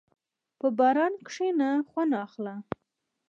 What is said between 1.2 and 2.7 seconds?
کښېنه، خوند اخله.